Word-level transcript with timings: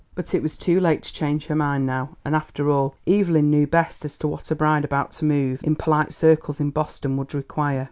But 0.15 0.33
it 0.33 0.41
was 0.41 0.57
too 0.57 0.79
late 0.79 1.03
to 1.03 1.13
change 1.13 1.45
her 1.45 1.53
mind 1.55 1.85
now; 1.85 2.17
and, 2.25 2.35
after 2.35 2.71
all, 2.71 2.95
Evelyn 3.05 3.51
knew 3.51 3.67
best 3.67 4.03
as 4.03 4.17
to 4.17 4.27
what 4.27 4.49
a 4.49 4.55
bride 4.55 4.83
about 4.83 5.11
to 5.11 5.25
move 5.25 5.61
in 5.63 5.75
polite 5.75 6.11
circles 6.11 6.59
in 6.59 6.71
Boston 6.71 7.17
would 7.17 7.35
require. 7.35 7.79